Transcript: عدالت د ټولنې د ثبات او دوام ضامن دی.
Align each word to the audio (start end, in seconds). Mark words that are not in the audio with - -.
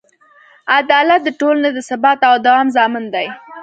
عدالت 0.77 1.21
د 1.23 1.29
ټولنې 1.39 1.69
د 1.73 1.79
ثبات 1.89 2.19
او 2.29 2.33
دوام 2.45 2.67
ضامن 2.77 3.05
دی. 3.13 3.27